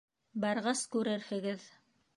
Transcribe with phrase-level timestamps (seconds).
[0.45, 1.73] -Барғас, күрерһегеҙ.